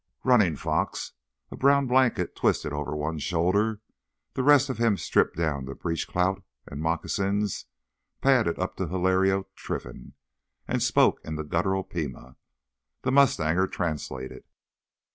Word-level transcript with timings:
Running 0.23 0.55
Fox, 0.55 1.11
a 1.51 1.55
brown 1.55 1.85
blanket 1.85 2.35
twisted 2.35 2.73
over 2.73 2.95
one 2.95 3.19
shoulder, 3.19 3.81
the 4.33 4.41
rest 4.41 4.67
of 4.67 4.79
him 4.79 4.97
stripped 4.97 5.37
down 5.37 5.67
to 5.67 5.75
breechclout 5.75 6.41
and 6.65 6.81
moccasins, 6.81 7.67
padded 8.19 8.57
up 8.57 8.75
to 8.77 8.87
Hilario 8.87 9.45
Trinfan 9.55 10.13
and 10.67 10.81
spoke 10.81 11.19
in 11.23 11.35
the 11.35 11.43
guttural 11.43 11.83
Pima. 11.83 12.35
The 13.03 13.11
mustanger 13.11 13.69
translated. 13.71 14.45